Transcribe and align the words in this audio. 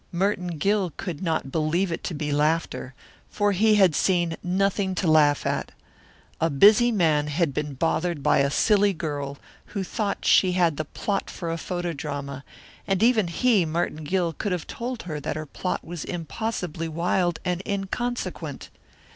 Merton 0.11 0.57
Gill 0.57 0.91
could 0.97 1.21
not 1.21 1.51
believe 1.51 1.91
it 1.91 2.03
to 2.05 2.15
be 2.15 2.31
laughter, 2.31 2.95
for 3.29 3.51
he 3.51 3.75
had 3.75 3.93
seen 3.93 4.35
nothing 4.41 4.95
to 4.95 5.05
laugh 5.05 5.45
at. 5.45 5.71
A 6.39 6.49
busy 6.49 6.91
man 6.91 7.27
had 7.27 7.53
been 7.53 7.75
bothered 7.75 8.23
by 8.23 8.39
a 8.39 8.49
silly 8.49 8.93
girl 8.93 9.37
who 9.77 9.83
thought 9.83 10.25
she 10.25 10.53
had 10.53 10.77
the 10.77 10.85
plot 10.85 11.29
for 11.29 11.51
a 11.51 11.55
photodrama, 11.59 12.43
and 12.87 13.03
even 13.03 13.27
he, 13.27 13.63
Merton 13.63 14.03
Gill, 14.03 14.33
could 14.33 14.51
have 14.53 14.65
told 14.65 15.03
her 15.03 15.19
that 15.19 15.35
her 15.35 15.45
plot 15.45 15.85
was 15.85 16.03
impossibly 16.03 16.87
wild 16.87 17.37
and 17.45 17.61
inconsequent. 17.63 18.71